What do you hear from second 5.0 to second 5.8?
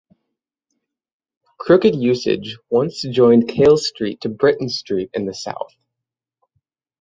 in the south.